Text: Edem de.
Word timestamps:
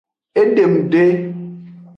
Edem 0.41 0.73
de. 0.91 1.05